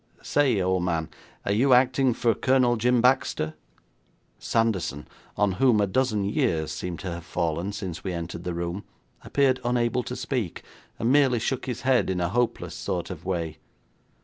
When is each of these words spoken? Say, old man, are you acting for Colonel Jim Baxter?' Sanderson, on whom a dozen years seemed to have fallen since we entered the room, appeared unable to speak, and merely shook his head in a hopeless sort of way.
Say, 0.23 0.59
old 0.59 0.81
man, 0.81 1.09
are 1.45 1.51
you 1.51 1.73
acting 1.73 2.15
for 2.15 2.33
Colonel 2.33 2.75
Jim 2.75 3.01
Baxter?' 3.01 3.53
Sanderson, 4.39 5.07
on 5.37 5.51
whom 5.51 5.79
a 5.79 5.85
dozen 5.85 6.23
years 6.23 6.71
seemed 6.71 7.01
to 7.01 7.11
have 7.11 7.23
fallen 7.23 7.71
since 7.71 8.03
we 8.03 8.11
entered 8.11 8.43
the 8.43 8.55
room, 8.55 8.83
appeared 9.23 9.59
unable 9.63 10.01
to 10.01 10.15
speak, 10.15 10.63
and 10.97 11.11
merely 11.11 11.37
shook 11.37 11.67
his 11.67 11.81
head 11.81 12.09
in 12.09 12.19
a 12.19 12.29
hopeless 12.29 12.73
sort 12.73 13.11
of 13.11 13.25
way. 13.25 13.59